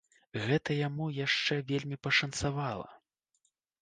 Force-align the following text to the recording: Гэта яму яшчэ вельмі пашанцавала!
Гэта 0.45 0.77
яму 0.77 1.05
яшчэ 1.17 1.57
вельмі 1.73 1.99
пашанцавала! 2.07 2.89